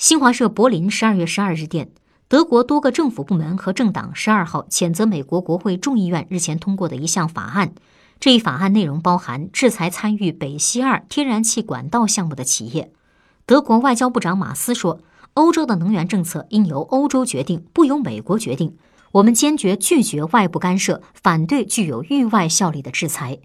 [0.00, 1.90] 新华社柏林十二月十二日电
[2.26, 7.74] 德国多个政府部门和政党十二号谴责美国国会众议院日前通过的一项法案。
[8.18, 12.90] 这一法案内容包含制裁参与北溪二天然气管道项目的企业。
[13.44, 15.02] 德国外交部长马斯说
[15.34, 18.78] 欧洲的能源政策应由欧洲决定不由美国决定。
[19.12, 23.40] 我们坚决拒绝外部干涉反对具有域外效力的制裁。